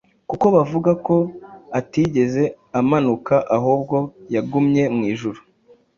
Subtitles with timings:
[0.29, 1.15] kuko bavuga ko
[1.79, 2.43] atigeze
[2.79, 3.97] amanuka ahubwo
[4.33, 5.39] yagumye mu ijuru.